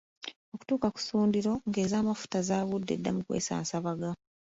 Okutuuka 0.53 0.87
ku 0.95 0.99
ssundiro 1.01 1.53
ng’ez’amafuta 1.67 2.37
zaagudde 2.47 2.93
dda 2.97 3.11
mu 3.15 3.21
kwesaasabaga. 3.27 4.09